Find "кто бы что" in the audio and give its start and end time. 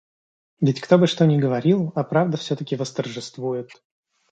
0.81-1.27